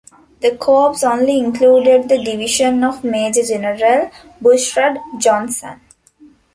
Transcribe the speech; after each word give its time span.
The 0.39 0.57
corps 0.57 1.03
only 1.05 1.37
included 1.37 2.09
the 2.09 2.17
division 2.17 2.83
of 2.83 3.03
Major 3.03 3.43
General 3.43 4.09
Bushrod 4.41 4.97
Johnson. 5.19 5.79